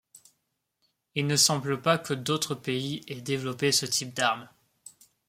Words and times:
Il 1.13 1.27
ne 1.27 1.35
semble 1.35 1.79
pas 1.79 1.99
que 1.99 2.15
d'autres 2.15 2.55
pays 2.55 3.03
aient 3.07 3.21
développé 3.21 3.71
ce 3.71 3.85
type 3.85 4.15
d'arme. 4.15 4.49